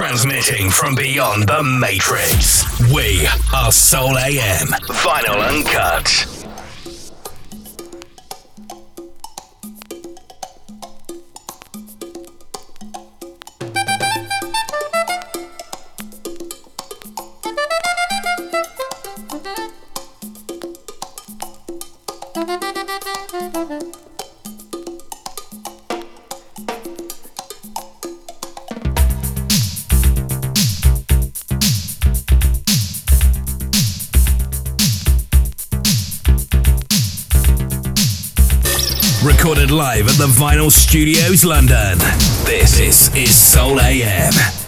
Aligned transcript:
Transmitting 0.00 0.70
from 0.70 0.94
beyond 0.94 1.46
the 1.46 1.62
Matrix. 1.62 2.64
We 2.90 3.28
are 3.52 3.70
Soul 3.70 4.16
AM. 4.16 4.68
Vinyl 4.88 5.46
Uncut. 5.46 6.29
The 40.20 40.26
Vinyl 40.26 40.70
Studios, 40.70 41.46
London. 41.46 41.96
This 42.44 42.78
is, 42.78 43.14
is 43.14 43.34
Soul 43.34 43.80
AM. 43.80 44.59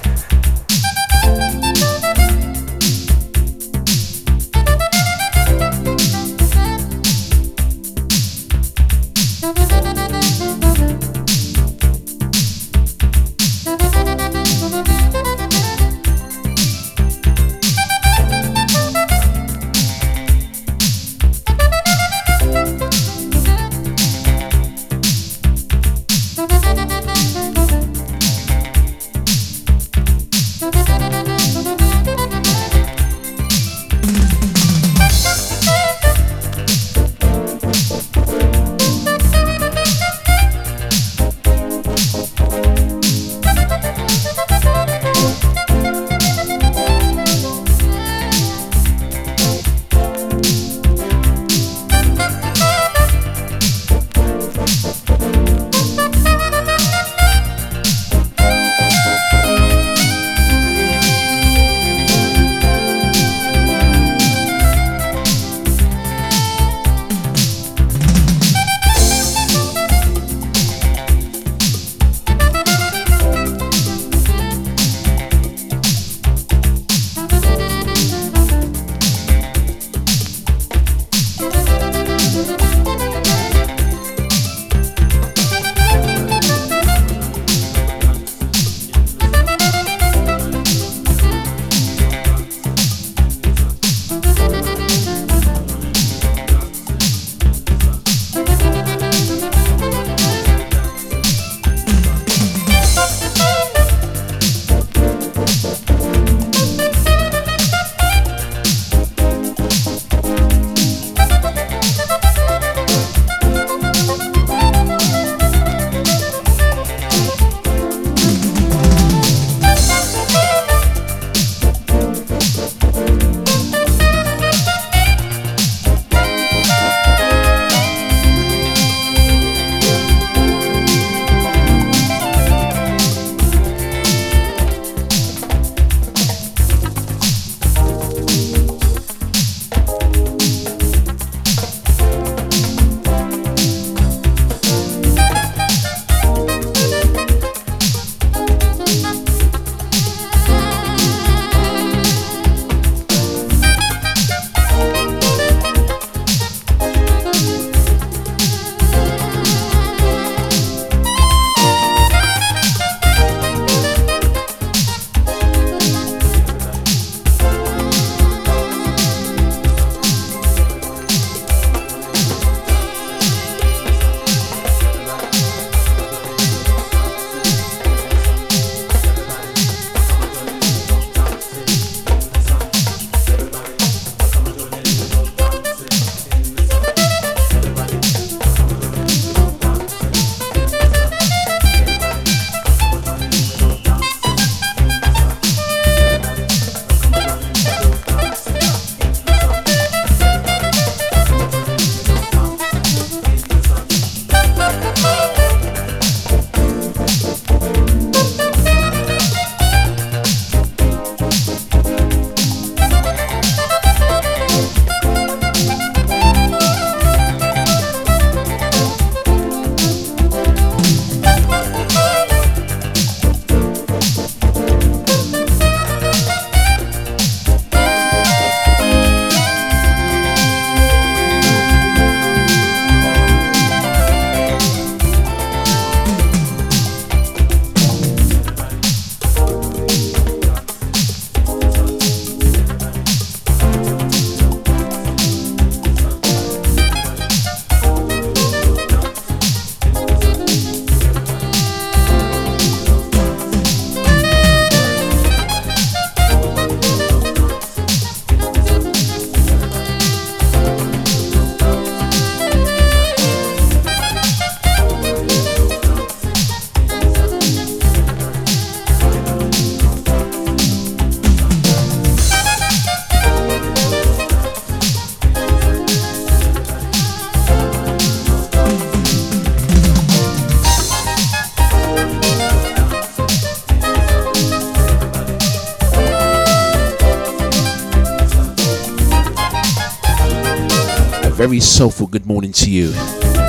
You, 292.72 292.90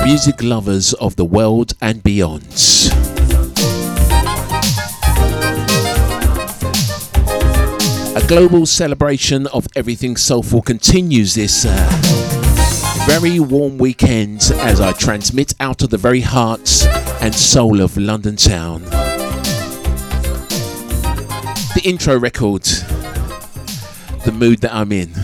music 0.04 0.42
lovers 0.42 0.92
of 0.94 1.16
the 1.16 1.24
world 1.24 1.72
and 1.80 2.02
beyond. 2.02 2.44
A 8.14 8.26
global 8.28 8.66
celebration 8.66 9.46
of 9.46 9.66
everything 9.74 10.16
soulful 10.16 10.60
continues 10.60 11.34
this 11.34 11.64
uh, 11.66 11.88
very 13.06 13.40
warm 13.40 13.78
weekend 13.78 14.42
as 14.56 14.78
I 14.82 14.92
transmit 14.92 15.54
out 15.58 15.82
of 15.82 15.88
the 15.88 15.96
very 15.96 16.20
heart 16.20 16.86
and 17.22 17.34
soul 17.34 17.80
of 17.80 17.96
London 17.96 18.36
town. 18.36 18.82
The 21.72 21.80
intro 21.82 22.18
record, 22.18 22.64
the 24.24 24.34
mood 24.38 24.58
that 24.60 24.74
I'm 24.74 24.92
in 24.92 25.14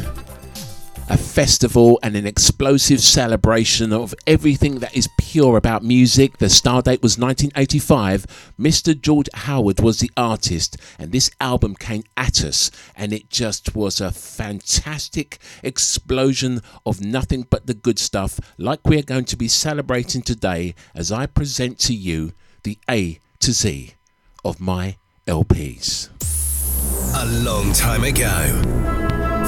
a 1.11 1.19
festival 1.19 1.99
and 2.05 2.15
an 2.15 2.25
explosive 2.25 3.01
celebration 3.01 3.93
of 3.93 4.15
everything 4.29 4.79
that 4.79 4.97
is 4.97 5.09
pure 5.19 5.57
about 5.57 5.83
music. 5.83 6.39
The 6.39 6.49
star 6.49 6.83
date 6.83 7.03
was 7.03 7.19
1985. 7.19 8.55
Mr. 8.59 8.99
George 8.99 9.29
Howard 9.35 9.81
was 9.81 9.99
the 9.99 10.11
artist, 10.17 10.77
and 11.01 11.11
this 11.11 11.29
album 11.41 11.75
came 11.75 12.05
at 12.17 12.45
us, 12.45 12.71
and 12.95 13.12
it 13.12 13.29
just 13.29 13.75
was 13.75 14.01
a 14.01 14.12
fantastic 14.12 15.39
explosion 15.65 16.61
of 16.87 17.01
nothing 17.01 17.45
but 17.51 17.67
the 17.67 17.75
good 17.75 17.99
stuff, 17.99 18.39
like 18.57 18.81
we're 18.85 19.03
going 19.03 19.25
to 19.25 19.37
be 19.37 19.49
celebrating 19.49 20.23
today 20.23 20.77
as 20.95 21.11
I 21.11 21.27
present 21.27 21.81
to 21.81 21.93
you 21.93 22.35
the 22.62 22.79
A 22.89 23.19
to 23.41 23.53
Z 23.53 23.95
of 24.45 24.61
my 24.61 24.97
LPs. 25.27 26.09
A 27.17 27.27
long 27.43 27.73
time 27.73 28.05
ago 28.05 29.00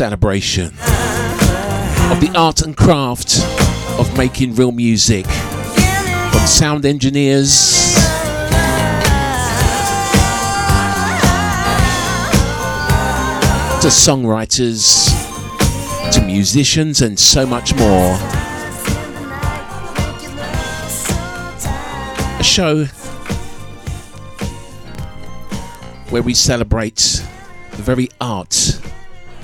Celebration 0.00 0.68
of 2.10 2.22
the 2.22 2.32
art 2.34 2.62
and 2.62 2.74
craft 2.74 3.38
of 4.00 4.16
making 4.16 4.54
real 4.54 4.72
music 4.72 5.26
from 5.26 6.46
sound 6.46 6.86
engineers 6.86 7.92
to 13.82 13.88
songwriters 13.88 15.06
to 16.10 16.22
musicians 16.22 17.02
and 17.02 17.18
so 17.18 17.44
much 17.44 17.74
more. 17.74 18.16
A 22.38 22.42
show 22.42 22.86
where 26.08 26.22
we 26.22 26.32
celebrate 26.32 27.22
the 27.72 27.82
very 27.82 28.08
art 28.18 28.80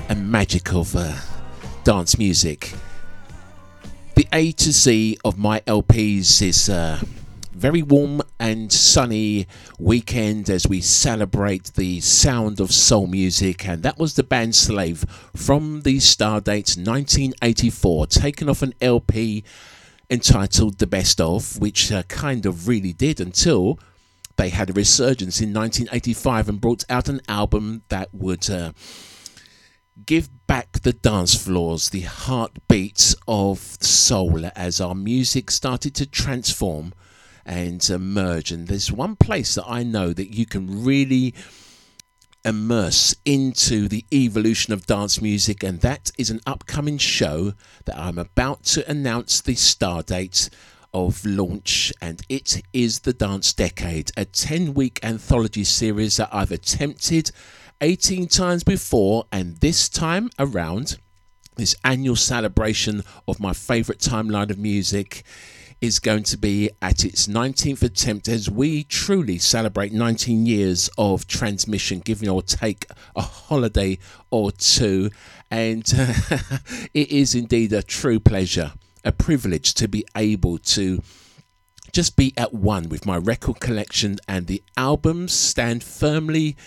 and 0.09 0.31
magic 0.31 0.73
of 0.73 0.95
uh, 0.95 1.15
dance 1.83 2.17
music. 2.17 2.73
The 4.15 4.27
A 4.33 4.51
to 4.53 4.71
Z 4.71 5.17
of 5.23 5.37
my 5.37 5.59
LPs 5.61 6.41
is 6.41 6.69
a 6.69 6.75
uh, 6.75 6.99
very 7.51 7.81
warm 7.81 8.21
and 8.39 8.71
sunny 8.71 9.47
weekend 9.79 10.49
as 10.49 10.67
we 10.67 10.79
celebrate 10.79 11.73
the 11.73 11.99
sound 12.01 12.59
of 12.59 12.71
soul 12.71 13.07
music, 13.07 13.67
and 13.67 13.81
that 13.83 13.97
was 13.97 14.13
the 14.13 14.23
band 14.23 14.55
Slave 14.55 15.05
from 15.35 15.81
the 15.81 15.97
Stardate 15.97 16.77
1984, 16.77 18.07
taken 18.07 18.47
off 18.47 18.61
an 18.61 18.73
LP 18.79 19.43
entitled 20.09 20.77
The 20.77 20.87
Best 20.87 21.19
Of, 21.19 21.59
which 21.59 21.91
uh, 21.91 22.03
kind 22.03 22.45
of 22.45 22.67
really 22.67 22.93
did 22.93 23.19
until 23.19 23.79
they 24.35 24.49
had 24.49 24.69
a 24.69 24.73
resurgence 24.73 25.41
in 25.41 25.51
1985 25.51 26.49
and 26.49 26.61
brought 26.61 26.85
out 26.89 27.09
an 27.09 27.21
album 27.27 27.81
that 27.89 28.13
would 28.13 28.49
uh, 28.49 28.71
give 30.05 30.29
back 30.47 30.71
the 30.83 30.93
dance 30.93 31.35
floors, 31.35 31.89
the 31.89 32.01
heartbeats 32.01 33.15
of 33.27 33.59
soul 33.81 34.45
as 34.55 34.79
our 34.79 34.95
music 34.95 35.51
started 35.51 35.95
to 35.95 36.05
transform 36.05 36.93
and 37.45 37.89
emerge. 37.89 38.51
And 38.51 38.67
there's 38.67 38.91
one 38.91 39.15
place 39.15 39.55
that 39.55 39.65
I 39.67 39.83
know 39.83 40.13
that 40.13 40.33
you 40.33 40.45
can 40.45 40.83
really 40.83 41.33
immerse 42.45 43.15
into 43.25 43.87
the 43.87 44.05
evolution 44.13 44.73
of 44.73 44.85
dance 44.85 45.21
music, 45.21 45.63
and 45.63 45.81
that 45.81 46.11
is 46.17 46.29
an 46.29 46.41
upcoming 46.45 46.97
show 46.97 47.53
that 47.85 47.97
I'm 47.97 48.17
about 48.17 48.63
to 48.65 48.89
announce 48.89 49.41
the 49.41 49.55
star 49.55 50.03
date 50.03 50.49
of 50.93 51.25
launch, 51.25 51.91
and 52.01 52.21
it 52.29 52.61
is 52.73 53.01
the 53.01 53.13
Dance 53.13 53.53
Decade, 53.53 54.11
a 54.15 54.25
10 54.25 54.73
week 54.73 54.99
anthology 55.03 55.63
series 55.63 56.17
that 56.17 56.29
I've 56.31 56.51
attempted 56.51 57.31
18 57.81 58.27
times 58.27 58.63
before, 58.63 59.25
and 59.31 59.57
this 59.57 59.89
time 59.89 60.29
around, 60.39 60.97
this 61.55 61.75
annual 61.83 62.15
celebration 62.15 63.03
of 63.27 63.39
my 63.39 63.53
favourite 63.53 63.99
timeline 63.99 64.49
of 64.49 64.57
music 64.57 65.23
is 65.79 65.99
going 65.99 66.23
to 66.23 66.37
be 66.37 66.71
at 66.81 67.05
its 67.05 67.27
19th 67.27 67.83
attempt 67.83 68.27
as 68.27 68.49
we 68.49 68.83
truly 68.83 69.37
celebrate 69.37 69.93
19 69.93 70.45
years 70.45 70.89
of 70.97 71.27
transmission, 71.27 71.99
giving 71.99 72.29
or 72.29 72.41
take 72.41 72.87
a 73.15 73.21
holiday 73.21 73.97
or 74.31 74.51
two. 74.51 75.11
And 75.51 75.83
it 76.93 77.11
is 77.11 77.35
indeed 77.35 77.73
a 77.73 77.83
true 77.83 78.19
pleasure 78.19 78.73
a 79.07 79.11
privilege 79.11 79.73
to 79.73 79.87
be 79.87 80.05
able 80.15 80.57
to 80.57 81.01
just 81.93 82.17
be 82.17 82.33
at 82.35 82.53
one 82.53 82.89
with 82.89 83.05
my 83.05 83.15
record 83.15 83.59
collection 83.61 84.17
and 84.27 84.47
the 84.47 84.61
albums 84.75 85.31
stand 85.31 85.81
firmly 85.81 86.57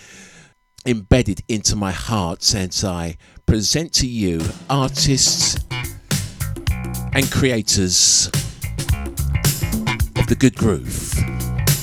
embedded 0.85 1.43
into 1.47 1.75
my 1.75 1.91
heart 1.91 2.41
since 2.43 2.83
I 2.83 3.17
present 3.45 3.93
to 3.93 4.07
you 4.07 4.41
artists 4.69 5.57
and 7.13 7.29
creators 7.31 8.27
of 10.17 10.27
the 10.27 10.35
good 10.39 10.55
groove. 10.55 11.13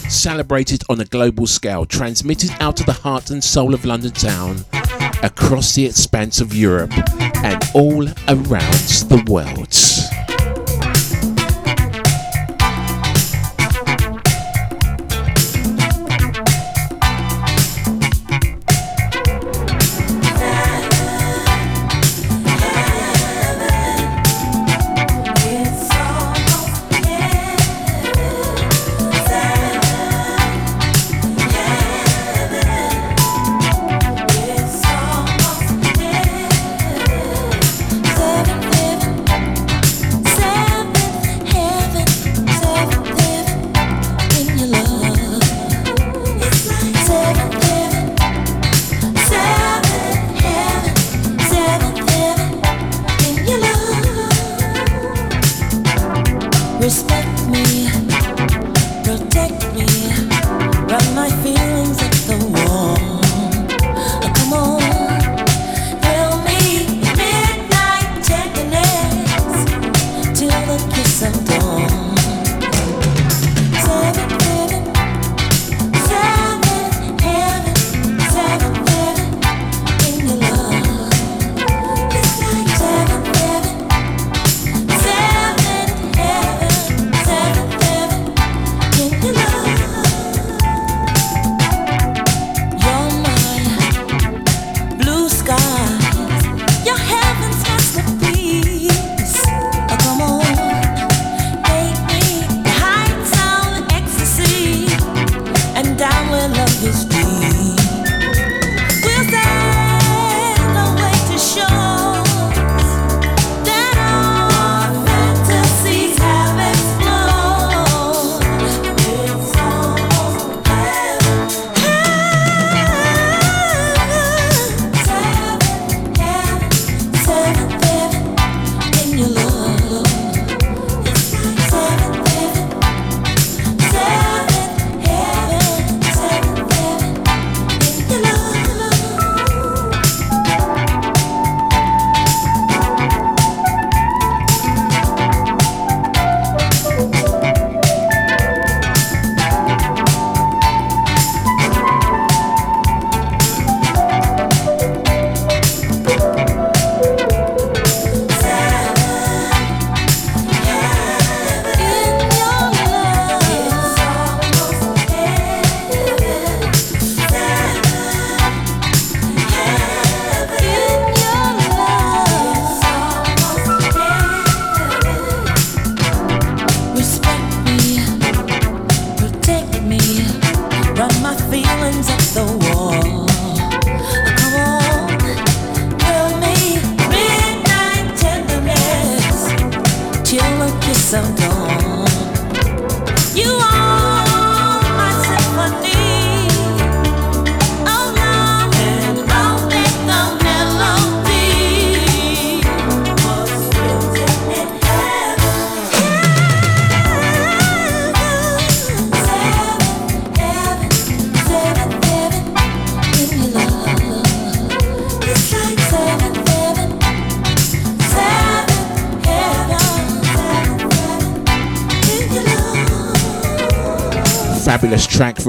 Celebrated 0.08 0.82
on 0.88 1.00
a 1.00 1.04
global 1.04 1.46
scale, 1.46 1.84
transmitted 1.84 2.50
out 2.60 2.80
of 2.80 2.86
the 2.86 2.92
heart 2.92 3.30
and 3.30 3.44
soul 3.44 3.74
of 3.74 3.84
London 3.84 4.12
town, 4.12 4.64
across 5.22 5.74
the 5.74 5.84
expanse 5.84 6.40
of 6.40 6.54
Europe, 6.54 6.92
and 7.44 7.62
all 7.74 8.06
around 8.28 8.88
the 9.08 9.22
world. 9.28 10.37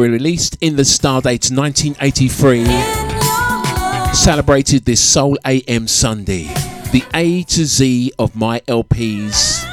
Released 0.07 0.57
in 0.61 0.75
the 0.77 0.83
Stardate 0.83 1.51
1983. 1.51 2.63
Celebrated 4.13 4.85
this 4.85 5.01
Soul 5.01 5.37
AM 5.45 5.87
Sunday. 5.87 6.43
The 6.91 7.03
A 7.13 7.43
to 7.43 7.65
Z 7.65 8.13
of 8.17 8.35
my 8.35 8.61
LPs. 8.61 9.65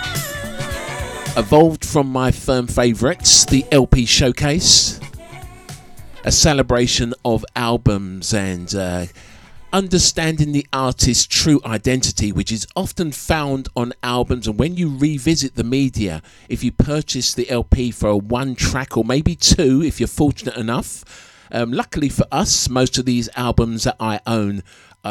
Evolved 1.37 1.85
from 1.85 2.09
my 2.09 2.31
firm 2.31 2.67
favourites, 2.67 3.45
the 3.45 3.65
LP 3.71 4.05
Showcase. 4.07 4.99
A 6.25 6.33
celebration 6.33 7.15
of 7.25 7.45
albums 7.55 8.35
and 8.35 8.75
uh, 8.75 9.07
understanding 9.77 10.53
the 10.53 10.67
artist's 10.73 11.27
true 11.27 11.61
identity, 11.67 12.33
which 12.33 12.51
is 12.51 12.67
often 12.75 13.12
found 13.12 13.69
on 13.77 13.93
albums. 14.03 14.49
And 14.49 14.59
when 14.59 14.75
you 14.79 14.97
revisit 14.97 15.55
the 15.55 15.65
media, 15.65 16.23
if 16.49 16.65
you 16.65 16.73
purchase 16.73 17.35
the 17.35 17.51
LP 17.51 17.91
for 17.91 18.09
a 18.09 18.17
one 18.17 18.55
track 18.55 18.97
or 18.97 19.05
maybe 19.05 19.37
two, 19.37 19.83
if 19.83 20.01
you're 20.01 20.07
fortunate 20.07 20.57
enough, 20.57 21.05
um, 21.53 21.73
luckily 21.73 22.09
for 22.09 22.25
us, 22.33 22.71
most 22.71 22.97
of 22.97 23.05
these 23.05 23.29
albums 23.37 23.85
that 23.85 23.97
I 24.01 24.21
own 24.27 24.62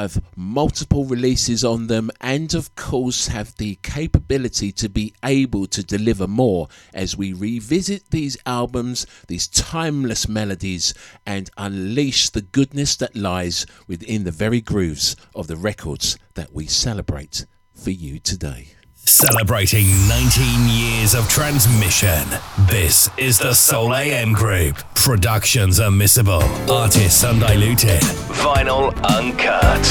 have 0.01 0.21
multiple 0.35 1.05
releases 1.05 1.63
on 1.63 1.87
them 1.87 2.11
and 2.21 2.53
of 2.53 2.75
course 2.75 3.27
have 3.27 3.55
the 3.55 3.75
capability 3.81 4.71
to 4.71 4.89
be 4.89 5.13
able 5.23 5.65
to 5.65 5.83
deliver 5.83 6.27
more 6.27 6.67
as 6.93 7.17
we 7.17 7.33
revisit 7.33 8.09
these 8.11 8.37
albums 8.45 9.07
these 9.27 9.47
timeless 9.47 10.27
melodies 10.27 10.93
and 11.25 11.49
unleash 11.57 12.29
the 12.29 12.41
goodness 12.41 12.95
that 12.95 13.15
lies 13.15 13.65
within 13.87 14.23
the 14.23 14.31
very 14.31 14.61
grooves 14.61 15.15
of 15.33 15.47
the 15.47 15.55
records 15.55 16.17
that 16.33 16.53
we 16.53 16.65
celebrate 16.65 17.45
for 17.73 17.91
you 17.91 18.19
today 18.19 18.74
Celebrating 19.07 19.85
19 20.07 20.67
years 20.67 21.13
of 21.13 21.29
transmission. 21.29 22.27
This 22.67 23.07
is 23.17 23.37
the 23.37 23.53
Soul 23.53 23.93
AM 23.93 24.33
Group. 24.33 24.77
Productions 24.95 25.79
unmissable. 25.79 26.41
Artists 26.67 27.23
undiluted. 27.23 28.01
Vinyl 28.01 28.91
uncut. 29.03 29.85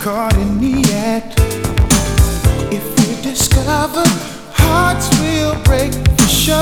Caught 0.00 0.34
in 0.38 0.58
the 0.58 0.80
act. 0.94 1.34
If 2.72 2.82
we 2.96 3.20
discover 3.20 4.02
hearts 4.50 5.10
will 5.20 5.62
break 5.62 5.92
for 6.16 6.26
sure, 6.26 6.56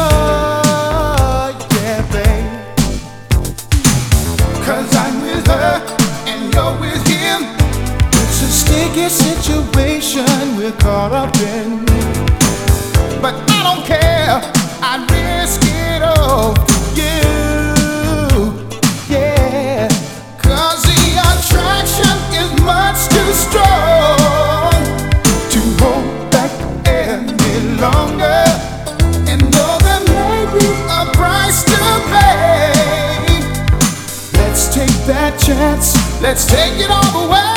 yeah, 1.79 2.03
babe. 2.11 2.51
Cause 4.67 4.91
I'm 4.97 5.23
with 5.23 5.47
her 5.47 5.79
and 6.27 6.53
you're 6.53 6.81
with 6.81 7.07
him. 7.07 7.47
It's 8.11 8.43
a 8.43 8.51
sticky 8.51 9.09
situation 9.09 10.57
we're 10.57 10.73
caught 10.73 11.13
up 11.13 11.37
in. 11.37 11.85
But 13.23 13.35
I 13.49 13.63
don't 13.63 13.87
care, 13.87 14.43
chance. 35.49 35.95
Let's 36.21 36.45
take 36.45 36.79
it 36.79 36.91
all 36.91 37.11
the 37.13 37.33
way. 37.33 37.48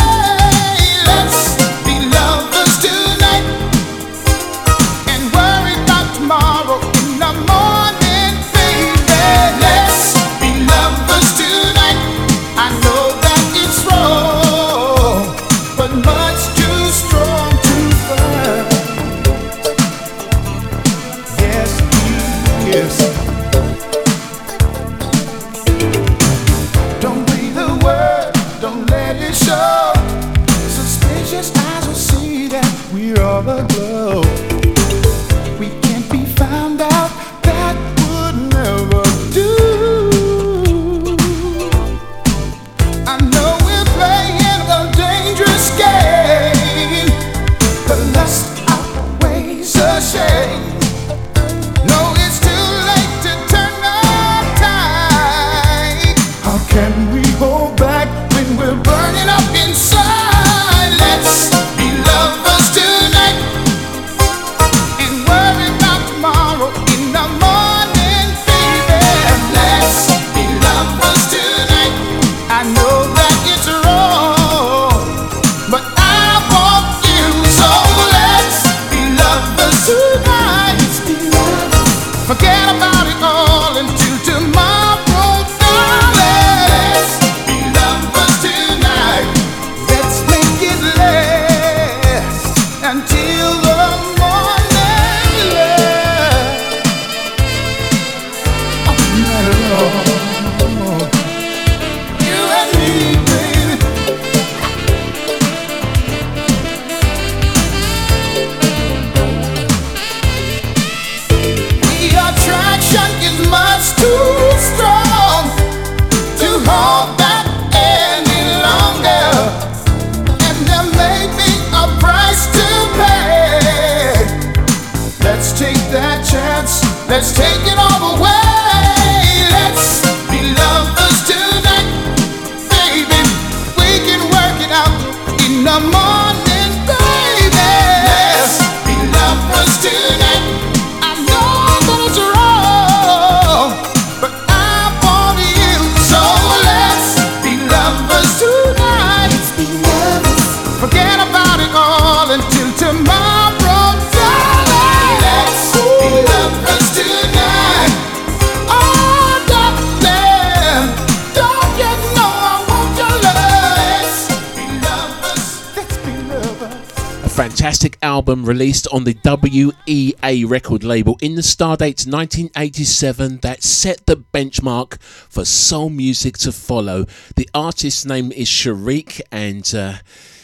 Album 168.32 168.46
released 168.46 168.88
on 168.94 169.04
the 169.04 169.18
WEA 169.26 170.46
record 170.46 170.86
label 170.86 171.18
in 171.22 171.36
the 171.36 171.42
Stardate 171.42 172.08
1987 172.08 173.40
that 173.40 173.62
set 173.62 174.06
the 174.06 174.16
benchmark 174.16 175.02
for 175.02 175.44
soul 175.44 175.90
music 175.90 176.38
to 176.38 176.54
follow. 176.54 177.06
The 177.36 177.50
artist's 177.54 178.06
name 178.06 178.32
is 178.32 178.48
Sharik 178.48 179.20
and 179.34 179.70
uh, 179.76 179.96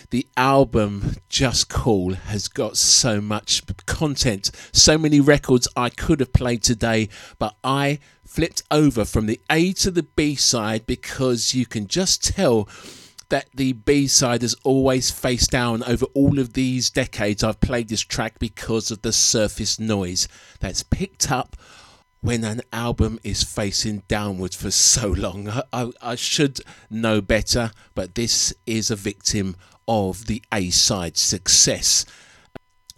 the 0.10 0.28
album 0.36 1.16
Just 1.30 1.70
Cool 1.70 2.16
has 2.16 2.50
got 2.50 2.76
so 2.76 3.22
much 3.22 3.64
content, 3.86 4.52
so 4.74 4.98
many 4.98 5.22
records 5.22 5.70
I 5.78 5.90
could 5.90 6.20
have 6.20 6.34
played 6.34 6.64
today, 6.64 7.08
but 7.40 7.56
I 7.64 8.00
flipped 8.26 8.64
over 8.70 9.06
from 9.06 9.28
the 9.28 9.40
A 9.50 9.72
to 9.74 9.92
the 9.92 10.04
B 10.04 10.36
side 10.36 10.86
because 10.86 11.54
you 11.54 11.66
can 11.66 11.88
just 11.88 12.22
tell 12.22 12.68
that 13.30 13.48
the 13.54 13.74
B 13.74 14.08
side 14.08 14.42
has 14.42 14.56
always 14.64 15.12
faced 15.12 15.52
down 15.52 15.84
over 15.84 16.06
all 16.14 16.40
of 16.40 16.54
these 16.54 16.90
decades 16.90 17.44
I've 17.44 17.60
played 17.60 17.90
this 17.90 18.02
track 18.02 18.40
because 18.40 18.92
of 18.92 19.02
the 19.02 19.12
surface 19.12 19.80
noise 19.80 20.28
that's 20.60 20.84
picked 20.84 21.32
up 21.32 21.56
when 22.22 22.44
an 22.44 22.62
album 22.74 23.20
is 23.24 23.44
facing 23.44 24.04
downwards 24.08 24.56
for 24.56 24.72
so 24.72 25.08
long. 25.10 25.50
I, 25.50 25.62
I, 25.72 25.92
I 26.02 26.16
should 26.16 26.60
know 26.90 27.22
better, 27.22 27.72
but 27.96 28.16
this 28.16 28.54
is 28.66 28.90
a 28.90 28.96
victim 28.96 29.56
of 29.88 30.26
the 30.26 30.42
A 30.54 30.70
side 30.70 31.18
success. 31.18 32.06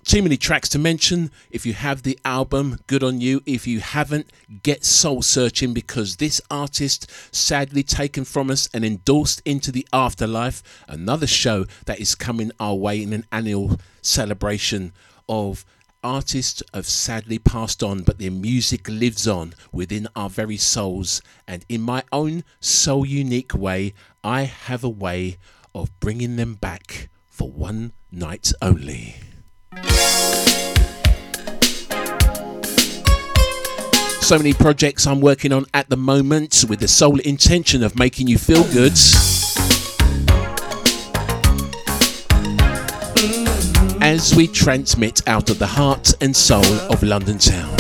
Too 0.09 0.23
many 0.23 0.37
tracks 0.37 0.69
to 0.69 0.79
mention. 0.79 1.29
If 1.51 1.67
you 1.67 1.73
have 1.73 2.01
the 2.01 2.17
album, 2.25 2.79
good 2.87 3.03
on 3.03 3.21
you. 3.21 3.43
If 3.45 3.67
you 3.67 3.79
haven't, 3.79 4.31
get 4.63 4.83
soul 4.83 5.21
searching 5.21 5.71
because 5.71 6.15
this 6.15 6.41
artist, 6.49 7.11
sadly 7.31 7.83
taken 7.83 8.25
from 8.25 8.49
us 8.49 8.67
and 8.73 8.83
endorsed 8.83 9.39
into 9.45 9.71
the 9.71 9.87
afterlife, 9.93 10.63
another 10.87 11.27
show 11.27 11.67
that 11.85 11.99
is 11.99 12.15
coming 12.15 12.51
our 12.59 12.73
way 12.73 13.03
in 13.03 13.13
an 13.13 13.27
annual 13.31 13.79
celebration 14.01 14.93
of 15.29 15.63
artists 16.03 16.63
have 16.73 16.87
sadly 16.87 17.37
passed 17.37 17.83
on, 17.83 18.01
but 18.01 18.17
their 18.17 18.31
music 18.31 18.89
lives 18.89 19.27
on 19.27 19.53
within 19.71 20.07
our 20.15 20.31
very 20.31 20.57
souls. 20.57 21.21
And 21.47 21.63
in 21.69 21.81
my 21.81 22.01
own 22.11 22.43
soul 22.59 23.05
unique 23.05 23.53
way, 23.53 23.93
I 24.23 24.45
have 24.45 24.83
a 24.83 24.89
way 24.89 25.37
of 25.75 25.91
bringing 25.99 26.35
them 26.35 26.55
back 26.55 27.09
for 27.27 27.51
one 27.51 27.91
night 28.11 28.51
only. 28.59 29.17
So 34.21 34.37
many 34.37 34.53
projects 34.53 35.07
I'm 35.07 35.21
working 35.21 35.51
on 35.51 35.65
at 35.73 35.89
the 35.89 35.97
moment 35.97 36.65
with 36.69 36.79
the 36.79 36.87
sole 36.87 37.19
intention 37.19 37.83
of 37.83 37.97
making 37.97 38.27
you 38.27 38.37
feel 38.37 38.63
good. 38.65 38.93
As 44.01 44.33
we 44.35 44.47
transmit 44.47 45.27
out 45.27 45.49
of 45.49 45.59
the 45.59 45.67
heart 45.67 46.13
and 46.21 46.35
soul 46.35 46.65
of 46.91 47.03
London 47.03 47.37
town, 47.37 47.75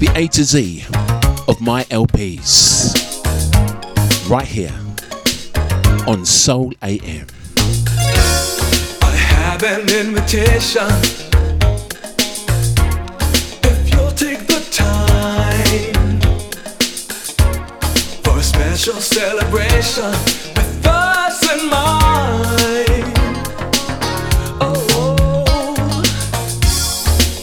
the 0.00 0.10
A 0.14 0.26
to 0.28 0.44
Z 0.44 0.84
of 1.48 1.60
my 1.60 1.84
LPs, 1.84 2.94
right 4.28 4.46
here 4.46 4.74
on 6.06 6.24
Soul 6.24 6.72
AM. 6.82 7.26
Have 9.54 9.62
an 9.62 9.88
invitation. 9.88 10.88
If 13.62 13.94
you'll 13.94 14.10
take 14.10 14.48
the 14.48 14.60
time 14.72 16.20
for 18.24 18.36
a 18.36 18.42
special 18.42 18.94
celebration 18.94 20.10
with 20.56 20.86
us 20.88 21.52
in 21.52 21.70
mind. 21.70 23.12
Oh, 24.60 25.84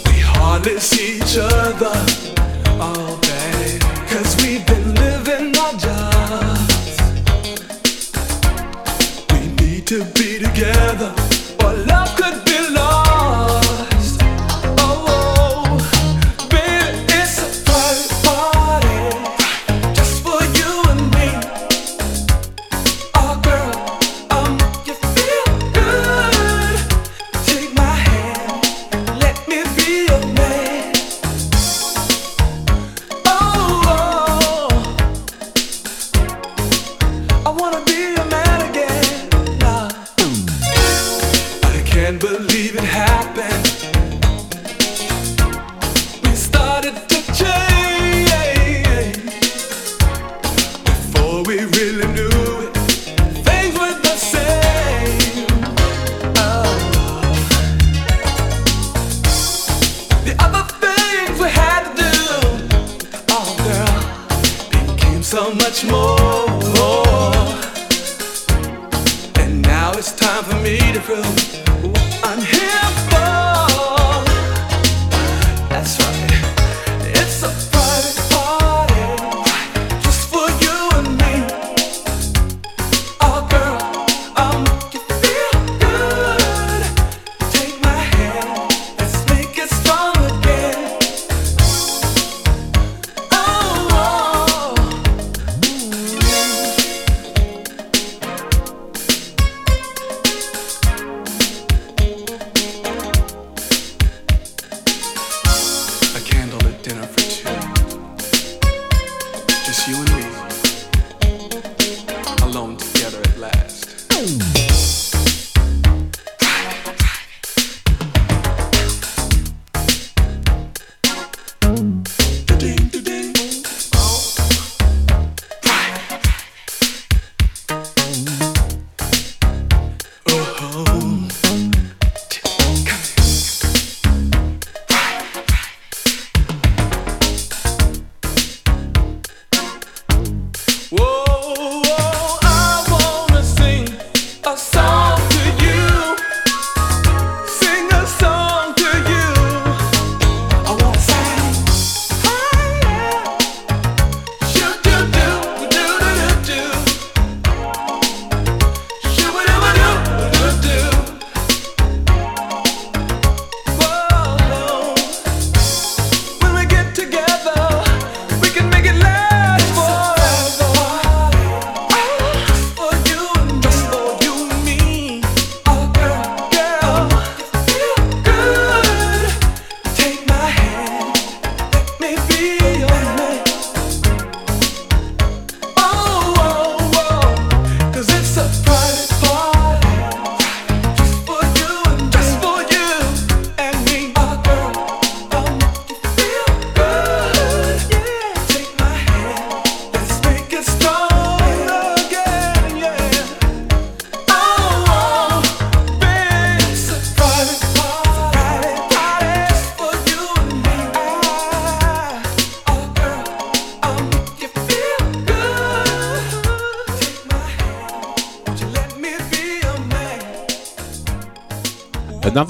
we 0.07 0.19
hardly 0.19 0.81
see 0.81 1.19
each 1.19 1.37
other 1.37 1.95
all 2.77 3.30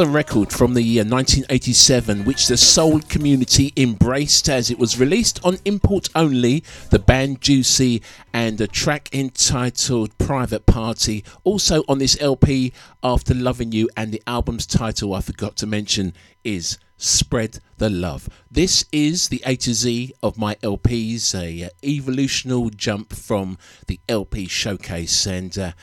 Another 0.01 0.15
record 0.15 0.51
from 0.51 0.73
the 0.73 0.81
year 0.81 1.03
1987, 1.03 2.25
which 2.25 2.47
the 2.47 2.57
soul 2.57 3.01
community 3.01 3.71
embraced 3.77 4.49
as 4.49 4.71
it 4.71 4.79
was 4.79 4.99
released 4.99 5.39
on 5.45 5.59
import 5.63 6.09
only. 6.15 6.63
The 6.89 6.97
band 6.97 7.39
Juicy 7.39 8.01
and 8.33 8.59
a 8.59 8.65
track 8.65 9.13
entitled 9.13 10.17
Private 10.17 10.65
Party. 10.65 11.23
Also 11.43 11.83
on 11.87 11.99
this 11.99 12.19
LP, 12.19 12.73
After 13.03 13.35
Loving 13.35 13.73
You, 13.73 13.89
and 13.95 14.11
the 14.11 14.23
album's 14.25 14.65
title 14.65 15.13
I 15.13 15.21
forgot 15.21 15.55
to 15.57 15.67
mention 15.67 16.15
is 16.43 16.79
Spread 16.97 17.59
the 17.77 17.91
Love. 17.91 18.27
This 18.49 18.85
is 18.91 19.27
the 19.27 19.43
A 19.45 19.55
to 19.57 19.73
Z 19.75 20.15
of 20.23 20.35
my 20.35 20.55
LPs, 20.63 21.39
a 21.39 21.65
uh, 21.65 21.69
evolutional 21.83 22.75
jump 22.75 23.13
from 23.13 23.59
the 23.85 23.99
LP 24.09 24.47
showcase, 24.47 25.27
and 25.27 25.55
uh, 25.59 25.73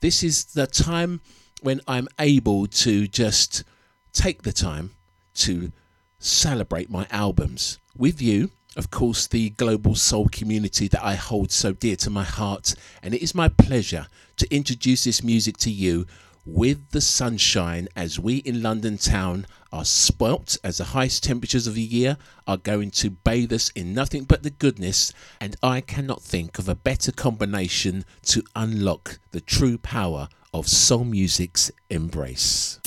this 0.00 0.22
is 0.22 0.46
the 0.46 0.66
time 0.66 1.20
when 1.62 1.80
I'm 1.86 2.08
able 2.18 2.66
to 2.66 3.06
just 3.06 3.64
take 4.12 4.42
the 4.42 4.52
time 4.52 4.92
to 5.34 5.72
celebrate 6.18 6.90
my 6.90 7.06
albums 7.10 7.78
with 7.96 8.20
you. 8.20 8.50
Of 8.76 8.90
course, 8.90 9.26
the 9.26 9.50
global 9.50 9.94
soul 9.94 10.28
community 10.28 10.86
that 10.88 11.04
I 11.04 11.14
hold 11.14 11.50
so 11.50 11.72
dear 11.72 11.96
to 11.96 12.10
my 12.10 12.24
heart, 12.24 12.74
and 13.02 13.14
it 13.14 13.22
is 13.22 13.34
my 13.34 13.48
pleasure 13.48 14.06
to 14.36 14.54
introduce 14.54 15.04
this 15.04 15.22
music 15.22 15.56
to 15.58 15.70
you 15.70 16.06
with 16.46 16.90
the 16.90 17.00
sunshine 17.00 17.88
as 17.96 18.20
we 18.20 18.36
in 18.36 18.62
London 18.62 18.96
town 18.96 19.46
are 19.72 19.84
spoilt 19.84 20.56
as 20.62 20.78
the 20.78 20.84
highest 20.84 21.24
temperatures 21.24 21.66
of 21.66 21.74
the 21.74 21.82
year 21.82 22.16
are 22.46 22.56
going 22.56 22.88
to 22.88 23.10
bathe 23.10 23.52
us 23.52 23.70
in 23.70 23.92
nothing 23.92 24.22
but 24.24 24.44
the 24.44 24.50
goodness, 24.50 25.12
and 25.40 25.56
I 25.62 25.80
cannot 25.80 26.22
think 26.22 26.58
of 26.58 26.68
a 26.68 26.76
better 26.76 27.10
combination 27.10 28.04
to 28.26 28.44
unlock 28.54 29.18
the 29.32 29.40
true 29.40 29.76
power 29.76 30.28
of 30.58 30.66
soul 30.68 31.04
music's 31.04 31.70
embrace. 31.90 32.80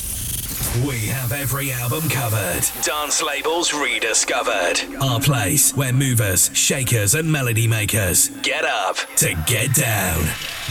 We 0.86 1.06
have 1.06 1.32
every 1.32 1.72
album 1.72 2.08
covered. 2.08 2.62
Dance 2.82 3.22
labels 3.22 3.72
rediscovered. 3.72 4.80
Our 5.00 5.20
place 5.20 5.76
where 5.76 5.92
movers, 5.92 6.50
shakers, 6.52 7.14
and 7.14 7.30
melody 7.30 7.66
makers 7.66 8.28
get 8.42 8.64
up 8.64 8.96
to 9.16 9.34
get 9.46 9.74
down. 9.74 10.22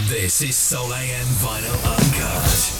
This 0.07 0.41
is 0.41 0.55
Soul 0.55 0.93
AM 0.93 1.25
Vinyl 1.25 1.97
Uncut. 1.97 2.78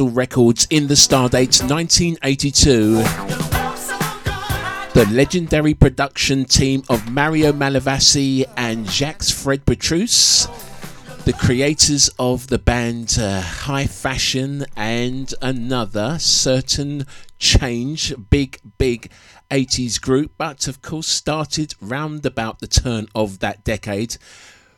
Records 0.00 0.66
in 0.70 0.86
the 0.86 0.94
Stardate 0.94 1.60
1982. 1.68 2.94
The 4.94 5.06
legendary 5.12 5.74
production 5.74 6.44
team 6.46 6.82
of 6.88 7.10
Mauro 7.10 7.52
Malavasi 7.52 8.44
and 8.56 8.88
Jacques 8.88 9.24
Fred 9.24 9.66
Petrus 9.66 10.48
the 11.24 11.32
creators 11.32 12.10
of 12.18 12.48
the 12.48 12.58
band 12.58 13.16
uh, 13.16 13.40
High 13.40 13.86
Fashion 13.86 14.66
and 14.76 15.32
another 15.40 16.18
certain 16.18 17.06
change, 17.38 18.12
big, 18.28 18.58
big 18.76 19.08
80s 19.48 20.00
group, 20.00 20.32
but 20.36 20.66
of 20.66 20.82
course 20.82 21.06
started 21.06 21.74
round 21.80 22.26
about 22.26 22.58
the 22.58 22.66
turn 22.66 23.06
of 23.14 23.38
that 23.38 23.62
decade. 23.62 24.16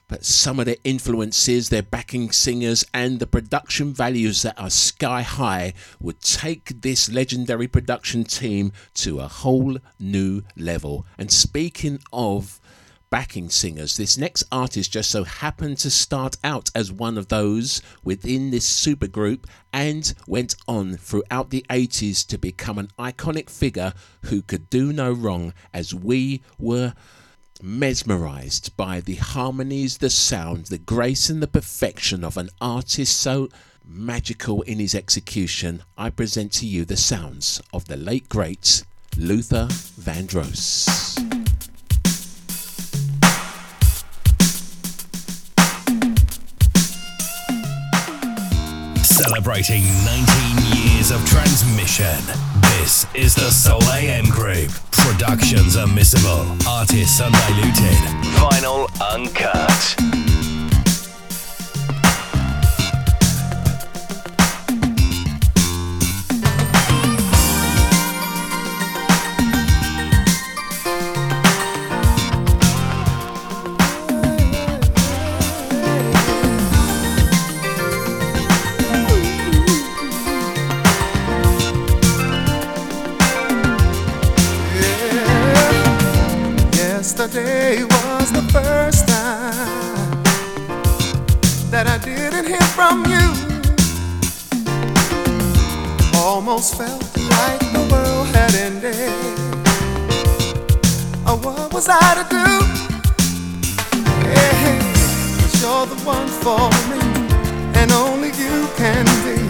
But 0.07 0.25
some 0.25 0.61
of 0.61 0.67
their 0.67 0.77
influences, 0.85 1.69
their 1.69 1.83
backing 1.83 2.31
singers, 2.31 2.85
and 2.93 3.19
the 3.19 3.27
production 3.27 3.93
values 3.95 4.43
that 4.43 4.59
are 4.59 4.71
sky 4.71 5.23
high 5.23 5.73
would 5.99 6.21
take 6.21 6.83
this 6.83 7.11
legendary 7.11 7.69
production 7.69 8.25
team 8.25 8.73
to 8.95 9.21
a 9.21 9.29
whole 9.29 9.79
new 9.99 10.43
level. 10.57 11.07
And 11.17 11.33
speaking 11.33 12.01
of 12.13 12.61
backing 13.15 13.49
singers. 13.49 13.97
This 13.97 14.19
next 14.19 14.43
artist 14.51 14.91
just 14.91 15.09
so 15.09 15.23
happened 15.23 15.79
to 15.79 15.89
start 15.89 16.37
out 16.43 16.69
as 16.75 16.91
one 16.91 17.17
of 17.17 17.29
those 17.29 17.81
within 18.03 18.51
this 18.51 18.69
supergroup 18.69 19.45
and 19.73 20.13
went 20.27 20.57
on 20.67 20.97
throughout 20.97 21.51
the 21.51 21.65
80s 21.71 22.27
to 22.27 22.37
become 22.37 22.77
an 22.77 22.89
iconic 22.99 23.49
figure 23.49 23.93
who 24.23 24.43
could 24.43 24.69
do 24.69 24.93
no 24.93 25.13
wrong 25.13 25.55
as 25.73 25.95
we 25.95 26.43
were 26.59 26.93
mesmerized 27.65 28.77
by 28.77 29.01
the 29.01 29.15
harmonies, 29.15 29.99
the 29.99 30.11
sound, 30.11 30.67
the 30.67 30.77
grace, 30.77 31.31
and 31.31 31.43
the 31.43 31.49
perfection 31.49 32.23
of 32.23 32.37
an 32.37 32.51
artist 32.61 33.17
so 33.17 33.49
magical 33.87 34.61
in 34.62 34.79
his 34.79 34.95
execution. 34.95 35.83
I 35.97 36.11
present 36.11 36.53
to 36.55 36.67
you 36.67 36.85
the 36.85 36.99
sounds 36.99 37.62
of 37.73 37.87
the 37.87 37.97
late 37.97 38.29
great 38.29 38.85
Luther 39.17 39.69
Vandross. 39.99 40.85
Celebrating 49.03 49.85
19 50.05 50.93
years 50.93 51.11
of 51.11 51.25
transmission. 51.27 52.21
This 52.61 53.07
is 53.15 53.35
the 53.35 53.51
Soul 53.51 53.83
AM 53.85 54.27
Group. 54.27 54.71
Productions 55.05 55.77
unmissable. 55.77 56.67
Artists 56.67 57.21
undiluted. 57.21 57.99
Vinyl 58.41 58.89
uncut. 59.13 60.24
Almost 96.55 96.77
felt 96.77 97.03
like 97.31 97.59
the 97.73 97.83
world 97.91 98.29
had 98.29 98.55
ended. 98.55 98.95
Oh, 101.27 101.37
what 101.43 101.75
was 101.75 101.89
I 101.89 102.15
to 102.15 102.25
do? 102.31 102.47
Hey, 104.23 104.79
cause 105.41 105.61
you're 105.61 105.87
the 105.87 106.01
one 106.05 106.29
for 106.29 106.71
me, 106.91 107.03
and 107.75 107.91
only 107.91 108.29
you 108.39 108.69
can 108.77 109.05
be 109.27 109.43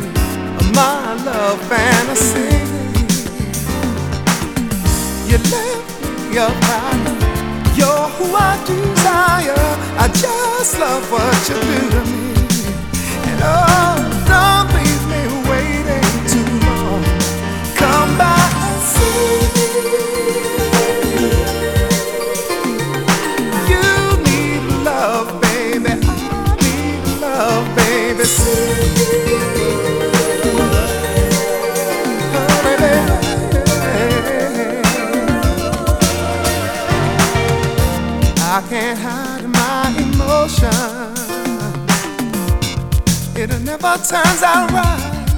my 0.72 1.12
love 1.28 1.60
fantasy. 1.68 2.56
You 5.28 5.36
left 5.52 6.30
me 6.30 6.38
up 6.38 6.54
high 6.64 7.04
you're 7.76 8.08
who 8.16 8.34
I 8.34 8.56
desire. 8.64 9.68
I 9.98 10.08
just 10.08 10.80
love 10.80 11.04
what 11.12 11.48
you 11.50 11.60
do 11.60 11.90
to 11.90 12.02
me. 12.10 12.34
And 13.28 13.40
oh, 13.42 14.03
Never 43.84 44.02
turns 44.02 44.42
out 44.42 44.70
right. 44.70 45.28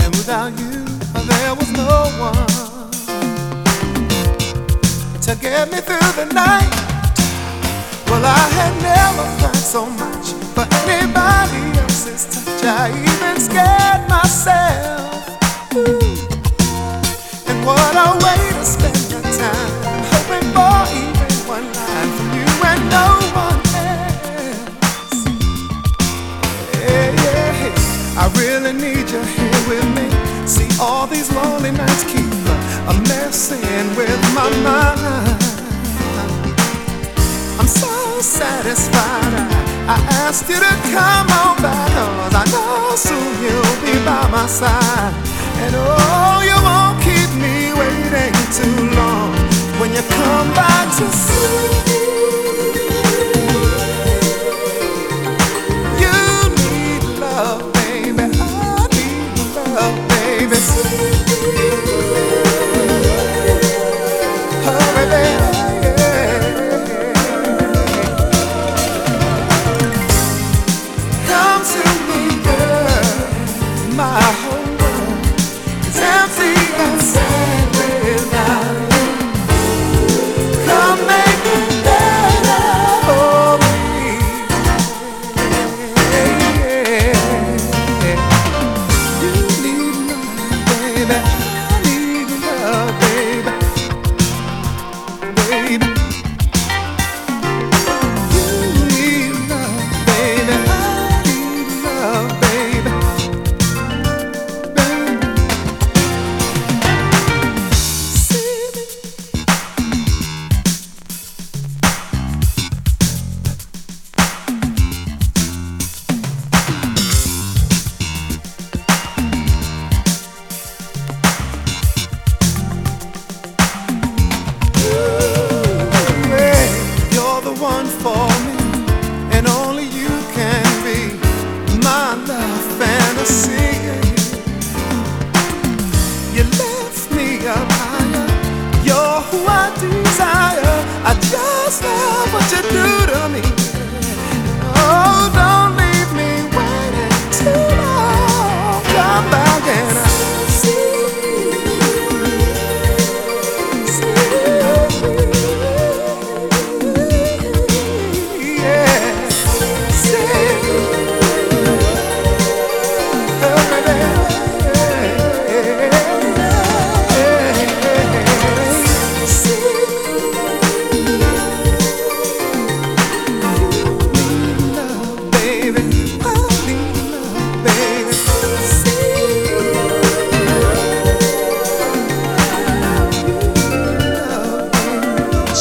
And 0.00 0.14
without 0.14 0.52
you, 0.60 0.84
there 1.14 1.54
was 1.54 1.72
no 1.72 2.12
one 2.20 2.90
to 5.22 5.34
get 5.40 5.70
me 5.72 5.78
through 5.80 6.12
the 6.20 6.26
night. 6.34 6.68
Well, 8.06 8.22
I 8.22 8.48
had 8.58 8.74
never 8.82 9.24
cried 9.40 9.56
so 9.56 9.86
much 9.86 10.34
for 10.52 10.66
anybody 10.84 11.78
else's 11.80 12.26
touch. 12.26 12.64
I 12.64 12.90
even 12.90 13.40
scared 13.40 14.06
myself. 14.10 15.24
Ooh. 15.74 16.00
And 17.48 17.64
what 17.64 17.96
a 17.96 18.12
way 18.22 18.40
to 18.58 18.64
spend 18.66 18.89
these 31.20 31.36
lonely 31.36 31.70
nights 31.70 32.04
keep 32.04 32.32
a 32.88 32.94
messing 33.12 33.86
with 33.94 34.20
my 34.34 34.48
mind. 34.64 35.42
I'm 37.60 37.66
so 37.66 38.20
satisfied. 38.20 39.34
I, 39.36 39.96
I 39.96 39.98
asked 40.24 40.48
you 40.48 40.56
to 40.56 40.74
come 40.96 41.28
on 41.42 41.60
back, 41.60 41.92
cause 41.92 42.34
I 42.42 42.44
know 42.52 42.96
soon 42.96 43.32
you'll 43.44 43.76
be 43.84 44.02
by 44.02 44.30
my 44.32 44.46
side. 44.46 45.12
And 45.60 45.74
oh, 45.76 46.40
you 46.48 46.56
won't 46.68 46.96
keep 47.04 47.30
me 47.36 47.74
waiting 47.80 48.36
too 48.56 48.96
long 48.96 49.30
when 49.78 49.92
you 49.92 50.02
come 50.16 50.48
back 50.54 50.88
to 50.96 51.06
see 51.12 51.89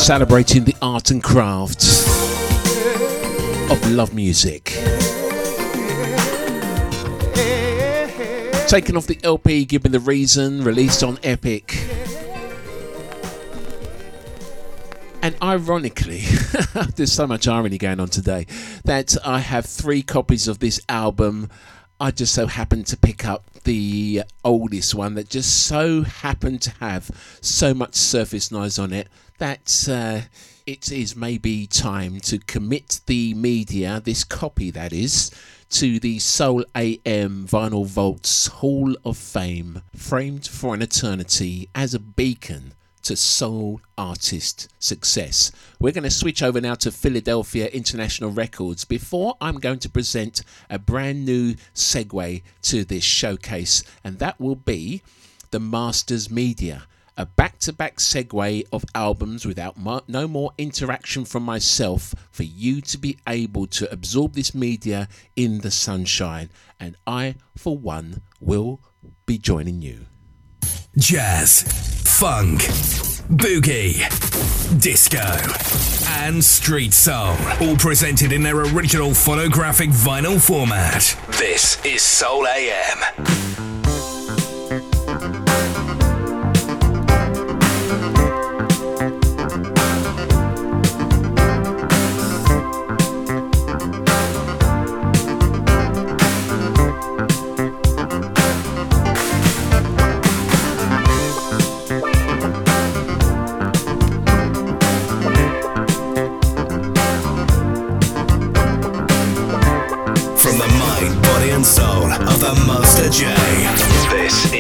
celebrating 0.09 0.63
the 0.63 0.75
art 0.81 1.11
and 1.11 1.21
craft 1.21 1.83
of 3.71 3.91
love 3.91 4.11
music. 4.11 4.65
Taken 8.67 8.97
off 8.97 9.05
the 9.05 9.19
LP, 9.23 9.65
Give 9.65 9.83
Me 9.83 9.91
the 9.91 9.99
Reason, 9.99 10.63
released 10.63 11.03
on 11.03 11.19
Epic. 11.21 11.77
And 15.21 15.35
ironically, 15.43 16.23
there's 16.95 17.13
so 17.13 17.27
much 17.27 17.47
irony 17.47 17.77
going 17.77 17.99
on 17.99 18.07
today 18.07 18.47
that 18.85 19.15
I 19.23 19.37
have 19.37 19.67
three 19.67 20.01
copies 20.01 20.47
of 20.47 20.57
this 20.57 20.81
album. 20.89 21.51
I 22.01 22.11
just 22.11 22.33
so 22.33 22.47
happened 22.47 22.87
to 22.87 22.97
pick 22.97 23.25
up 23.25 23.43
the 23.65 24.23
oldest 24.45 24.95
one 24.95 25.15
that 25.15 25.27
just 25.29 25.65
so 25.65 26.03
happened 26.03 26.61
to 26.61 26.71
have 26.79 27.11
so 27.41 27.73
much 27.73 27.95
surface 27.95 28.51
noise 28.51 28.79
on 28.79 28.93
it 28.93 29.09
that 29.37 29.85
uh, 29.89 30.21
it 30.65 30.93
is 30.93 31.17
maybe 31.17 31.67
time 31.67 32.21
to 32.21 32.39
commit 32.39 33.01
the 33.05 33.33
media, 33.33 34.01
this 34.01 34.23
copy 34.23 34.71
that 34.71 34.93
is, 34.93 35.29
to 35.71 35.99
the 35.99 36.19
Soul 36.19 36.63
AM 36.73 37.45
Vinyl 37.45 37.85
Vaults 37.85 38.47
Hall 38.47 38.95
of 39.03 39.17
Fame, 39.17 39.81
framed 39.93 40.47
for 40.47 40.73
an 40.73 40.81
eternity 40.81 41.67
as 41.75 41.93
a 41.93 41.99
beacon 41.99 42.73
to 43.09 43.15
soul 43.15 43.81
artist 43.97 44.67
success. 44.77 45.51
We're 45.79 45.93
going 45.93 46.03
to 46.03 46.11
switch 46.11 46.43
over 46.43 46.61
now 46.61 46.75
to 46.75 46.91
Philadelphia 46.91 47.65
International 47.65 48.29
Records 48.29 48.85
before 48.85 49.35
I'm 49.41 49.55
going 49.55 49.79
to 49.79 49.89
present 49.89 50.43
a 50.69 50.77
brand 50.77 51.25
new 51.25 51.55
segue 51.73 52.43
to 52.61 52.85
this 52.85 53.03
showcase, 53.03 53.83
and 54.03 54.19
that 54.19 54.39
will 54.39 54.55
be 54.55 55.01
the 55.49 55.59
Masters 55.59 56.29
Media 56.29 56.83
a 57.17 57.25
back 57.25 57.57
to 57.59 57.73
back 57.73 57.97
segue 57.97 58.63
of 58.71 58.85
albums 58.93 59.43
without 59.43 59.75
no 60.07 60.27
more 60.27 60.51
interaction 60.59 61.25
from 61.25 61.41
myself 61.41 62.13
for 62.29 62.43
you 62.43 62.79
to 62.79 62.97
be 62.99 63.17
able 63.27 63.65
to 63.65 63.91
absorb 63.91 64.33
this 64.33 64.53
media 64.53 65.09
in 65.35 65.61
the 65.61 65.71
sunshine. 65.71 66.49
And 66.79 66.95
I, 67.07 67.35
for 67.57 67.75
one, 67.75 68.21
will 68.39 68.79
be 69.25 69.39
joining 69.39 69.81
you. 69.81 70.05
Jazz, 70.95 71.63
funk, 72.19 72.59
boogie, 73.29 73.97
disco, 74.81 75.23
and 76.25 76.43
street 76.43 76.93
soul, 76.93 77.37
all 77.61 77.77
presented 77.77 78.33
in 78.33 78.43
their 78.43 78.59
original 78.59 79.13
phonographic 79.13 79.89
vinyl 79.91 80.37
format. 80.37 81.17
This 81.37 81.77
is 81.85 82.01
Soul 82.01 82.45
AM. 82.45 83.68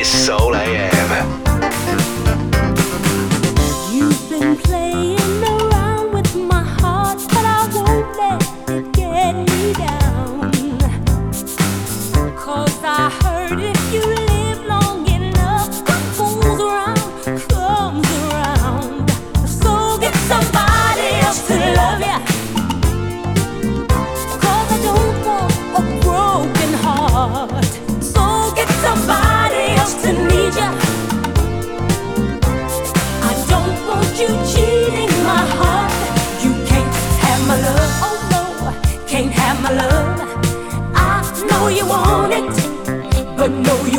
Soul 0.09 0.55
AM. 0.55 0.98
You 43.67 43.98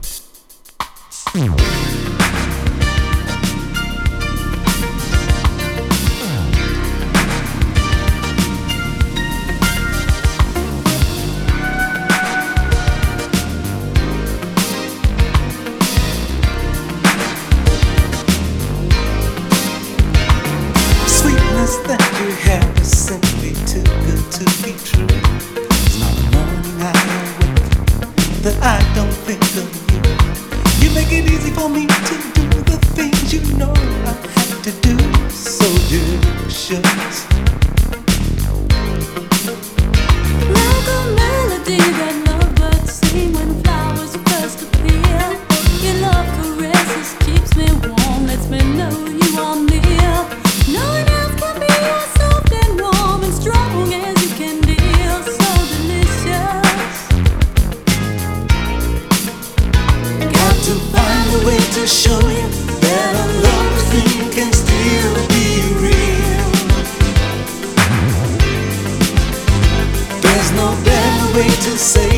say 71.81 72.10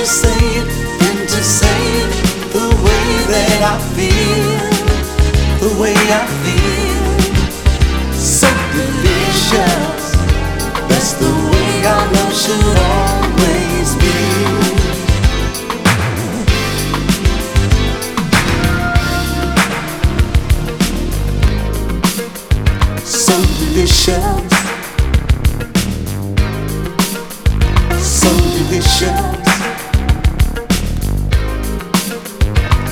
to 0.00 0.06
say 0.06 0.58
and 0.58 1.28
to 1.28 1.42
say 1.42 1.82
the 2.54 2.68
way 2.84 3.06
that 3.28 3.60
I 3.62 3.76
feel, 3.94 4.60
the 5.60 5.72
way 5.80 5.94
I 5.94 6.24
feel. 6.42 7.04
So 8.14 8.48
delicious, 8.72 10.02
that's 10.88 11.12
the 11.14 11.32
way 11.50 11.70
our 11.86 12.04
love 12.14 12.34
should 12.34 12.78
always 12.96 13.90
be. 14.00 14.18
So 23.04 23.34
delicious. 23.58 24.59
Solutions. 28.20 29.08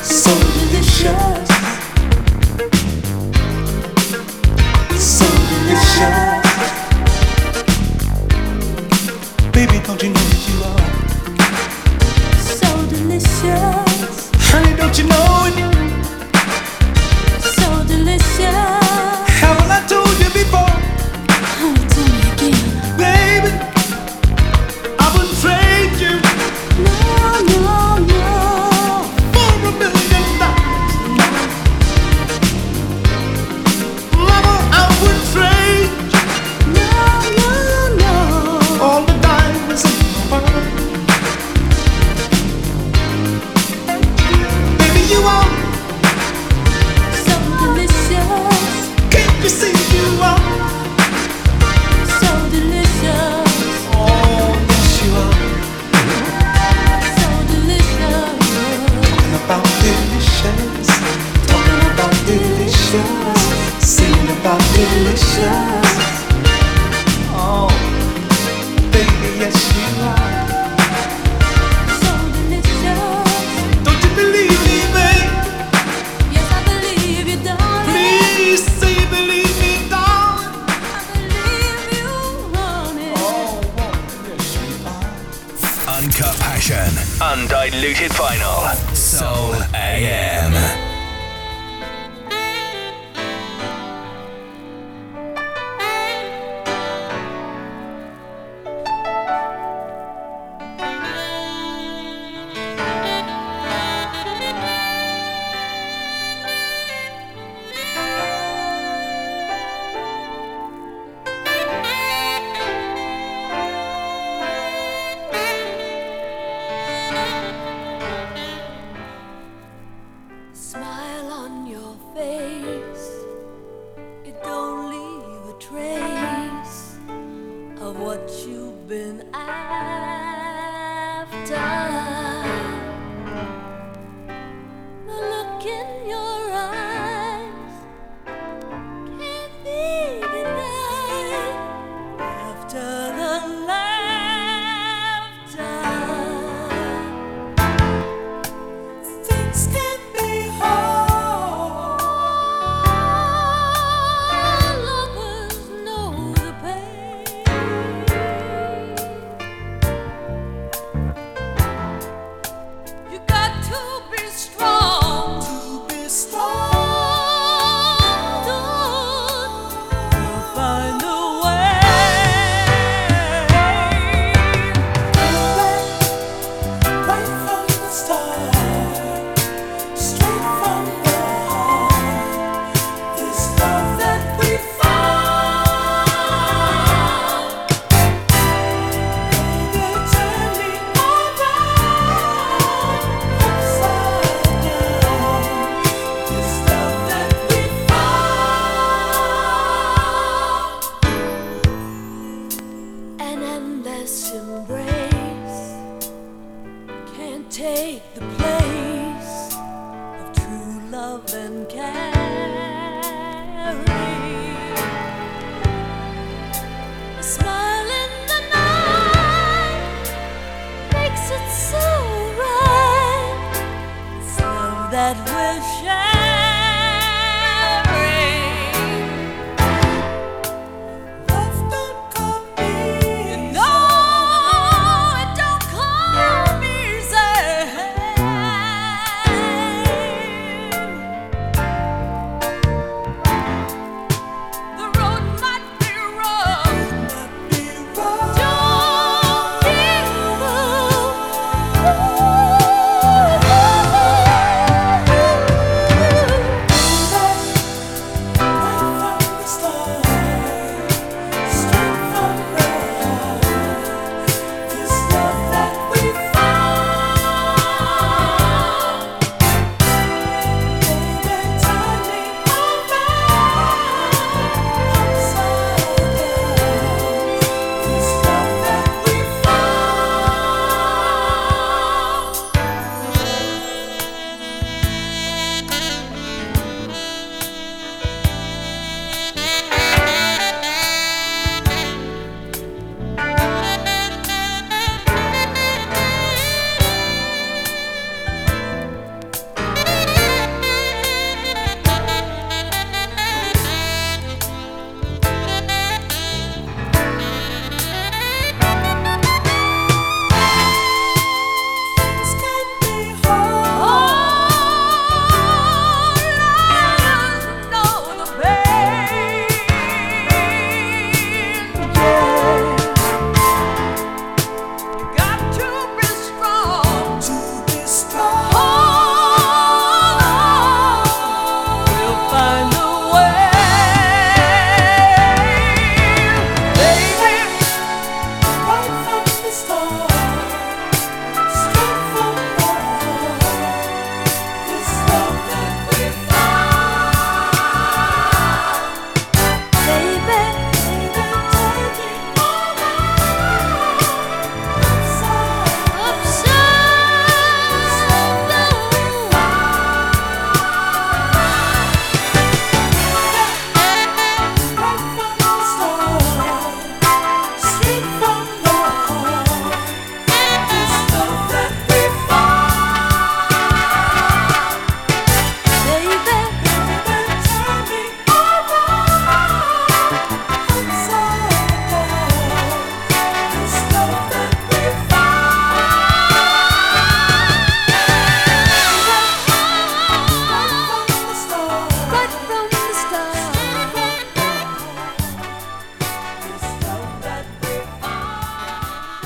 Solutions. 0.03 1.58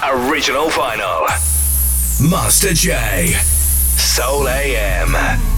Original 0.05 0.69
Vinyl. 0.69 1.29
Master 2.29 2.75
J. 2.75 3.35
Soul 3.97 4.49
AM. 4.49 5.52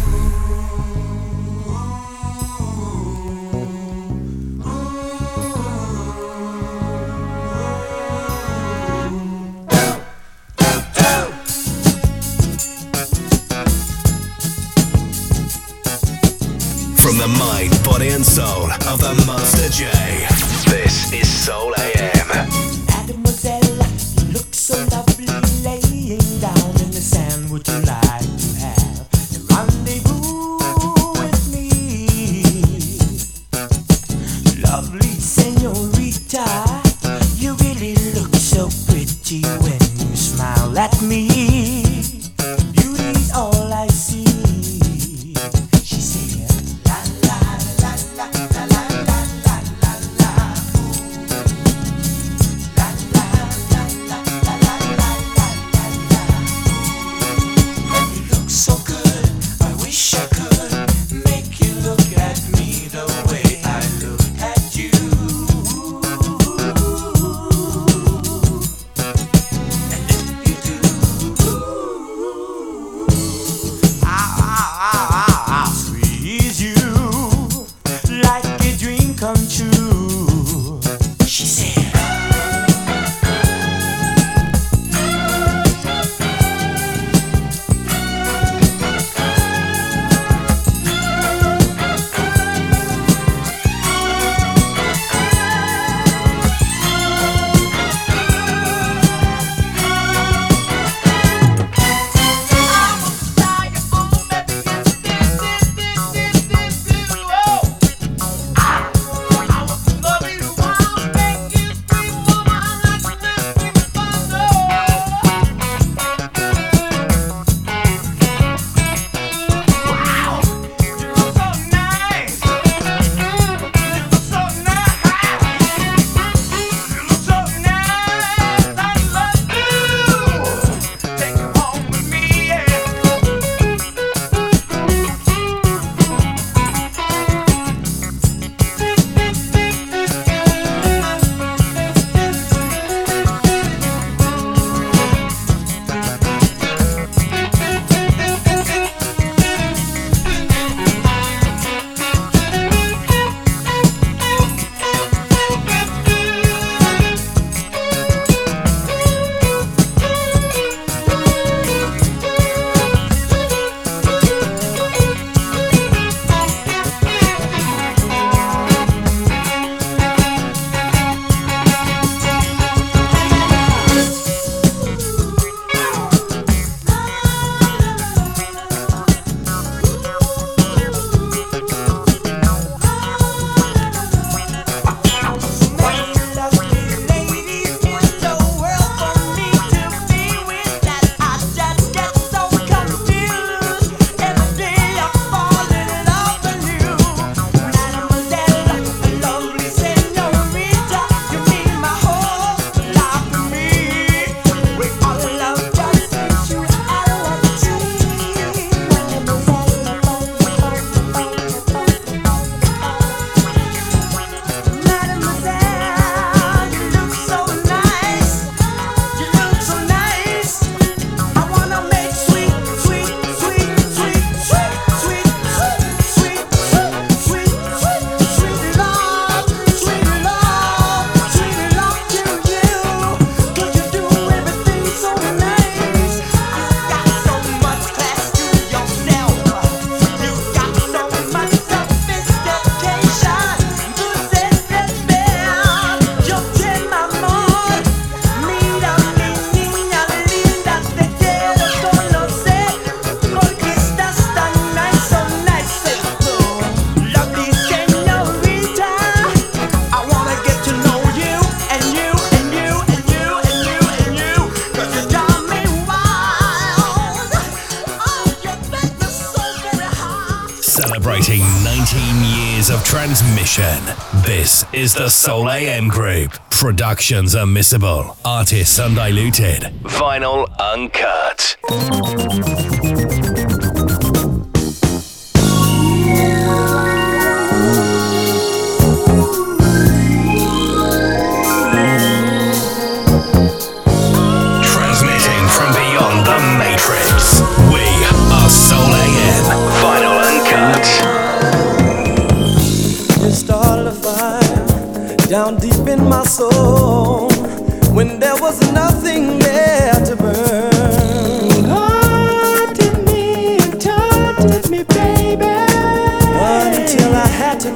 is 274.85 274.93
the 274.93 275.09
Soul 275.09 275.49
AM 275.49 275.89
Group. 275.89 276.33
Productions 276.51 277.35
unmissable, 277.35 278.19
artists 278.23 278.79
undiluted, 278.79 279.63
vinyl 279.83 280.47
uncut. 280.59 281.57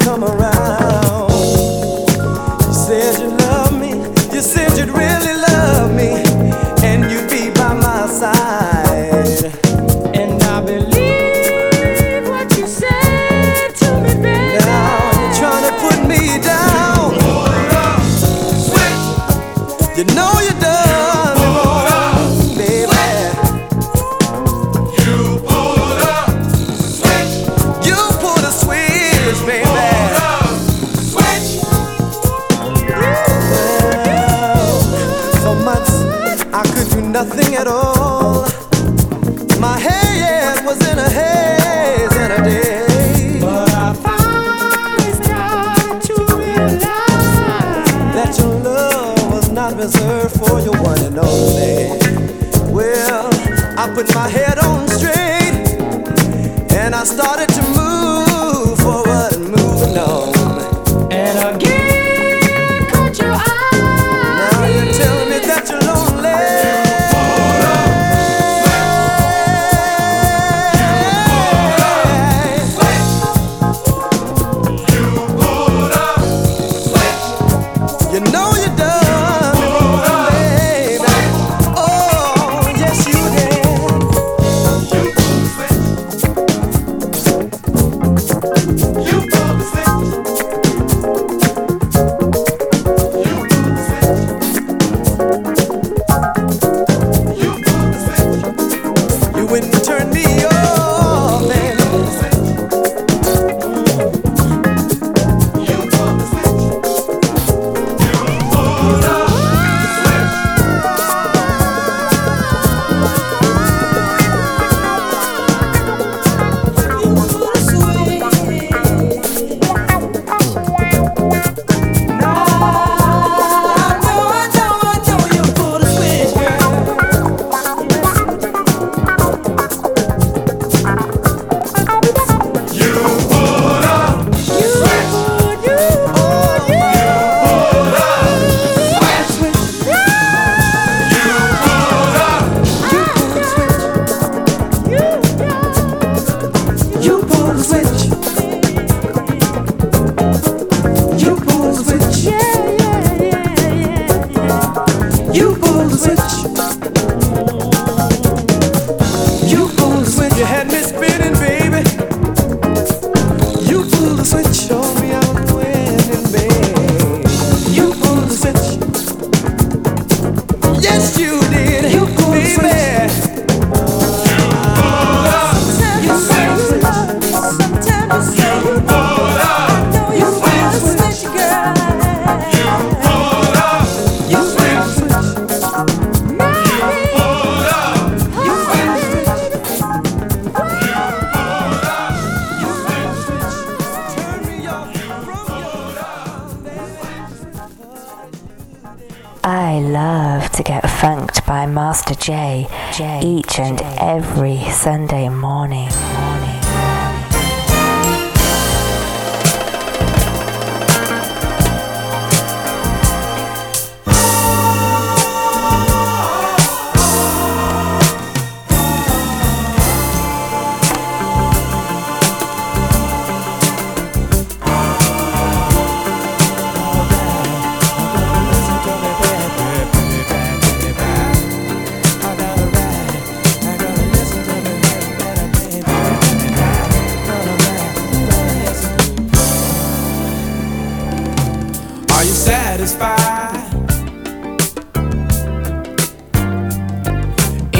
come 0.00 0.24
around. 0.24 0.57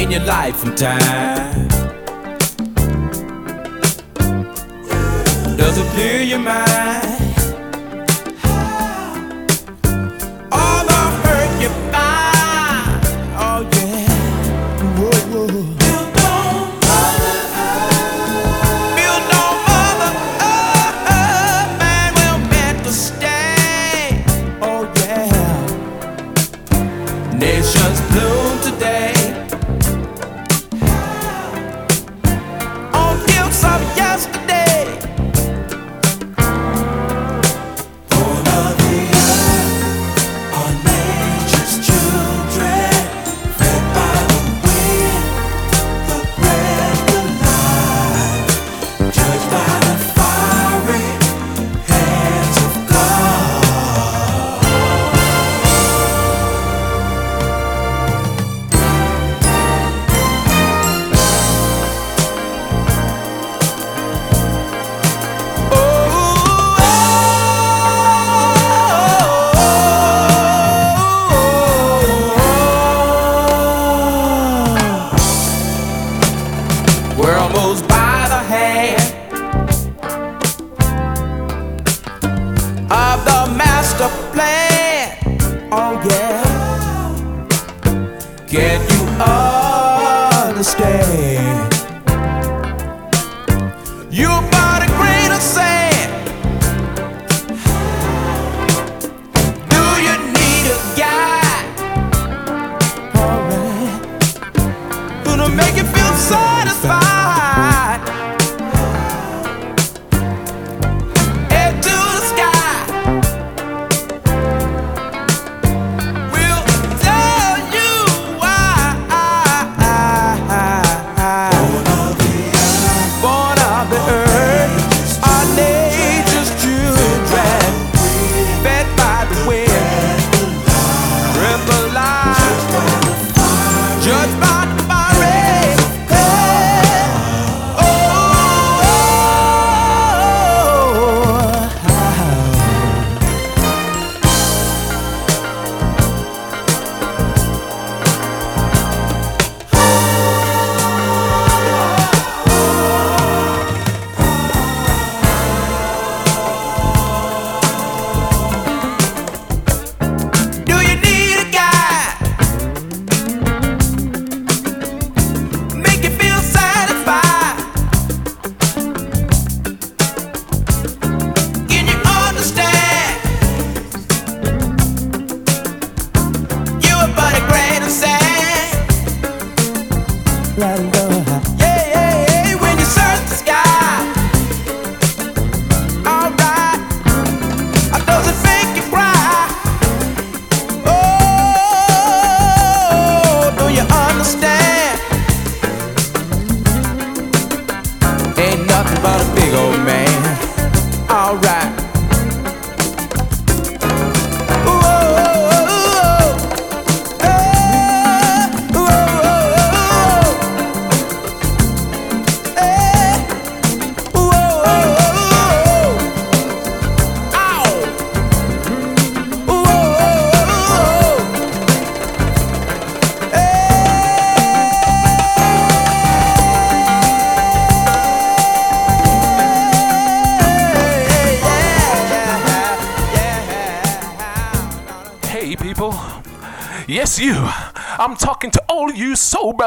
in 0.08 0.12
your 0.12 0.24
life 0.24 0.64
and 0.64 0.76
time. 0.78 1.68
Does 5.58 5.76
it 5.76 5.86
clear 5.92 6.22
your 6.22 6.38
mind? 6.38 7.17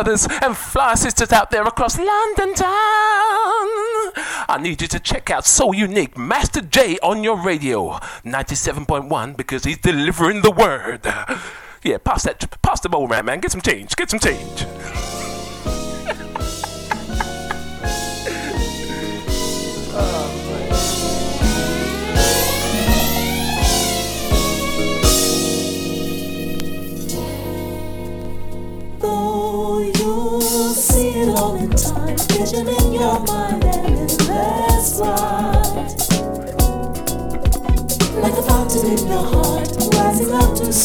brothers 0.04 0.28
and 0.42 0.58
fly 0.58 0.96
sisters 0.96 1.32
out 1.32 1.52
there 1.52 1.64
across 1.64 1.96
London 2.00 2.56
town. 2.56 2.72
I 4.50 4.58
need 4.60 4.82
you 4.82 4.88
to 4.88 5.00
check 5.00 5.30
out 5.30 5.46
So 5.46 5.74
Unique 5.74 6.18
Master 6.18 6.62
J 6.62 6.98
on 7.04 7.24
your 7.24 7.40
radio 7.40 8.00
97.1 8.26 9.38
because 9.38 9.64
he's 9.64 9.78
delivering 9.78 10.42
the 10.42 10.50
word. 10.50 11.06
Yeah, 11.84 12.00
pass 12.00 12.24
that, 12.24 12.60
pass 12.64 12.80
the 12.80 12.90
bowl, 12.90 13.08
man. 13.08 13.26
Get 13.42 13.52
some 13.52 13.62
change. 13.62 13.96
Get 13.96 14.10
some 14.10 14.20
change. 14.20 14.66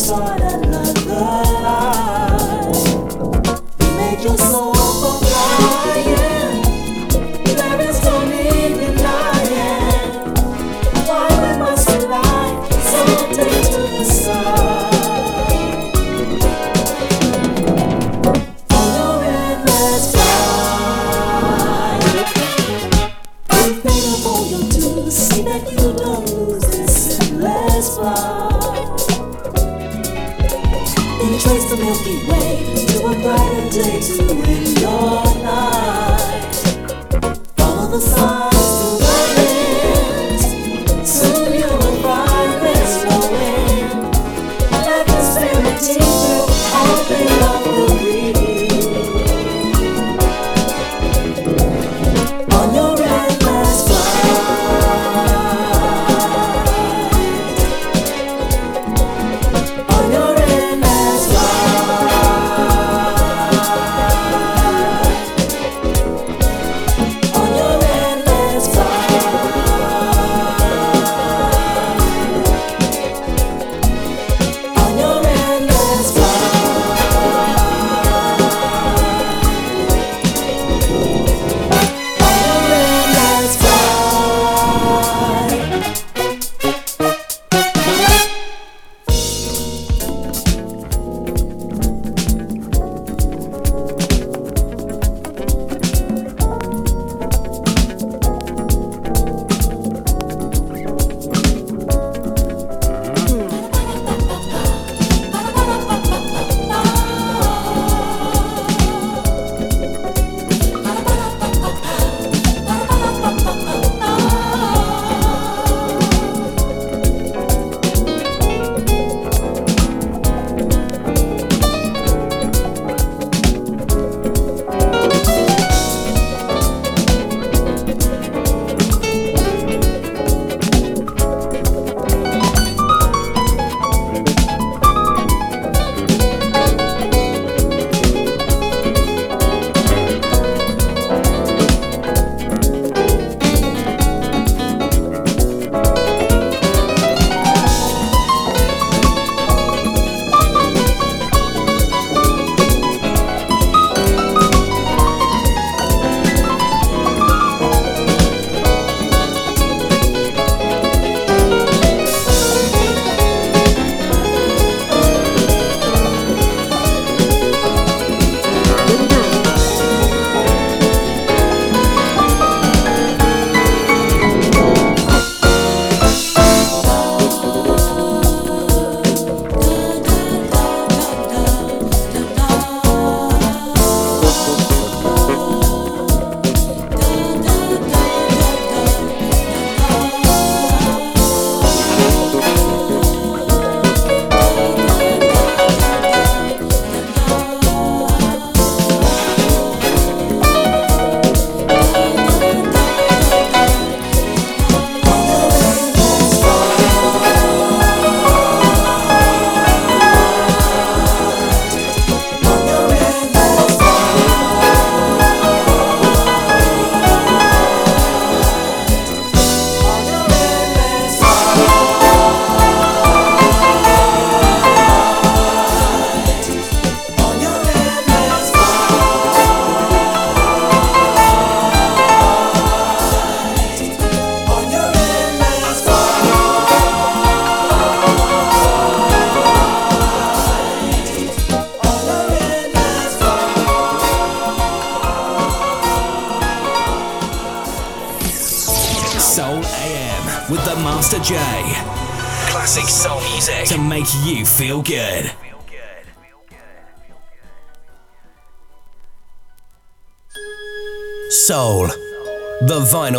sort 0.07 0.46